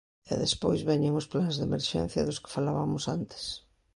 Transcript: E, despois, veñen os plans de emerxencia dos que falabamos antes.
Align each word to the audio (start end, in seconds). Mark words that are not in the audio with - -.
E, 0.31 0.33
despois, 0.45 0.85
veñen 0.89 1.13
os 1.21 1.29
plans 1.31 1.55
de 1.57 1.65
emerxencia 1.69 2.25
dos 2.27 2.39
que 2.41 2.53
falabamos 2.55 3.03
antes. 3.17 3.43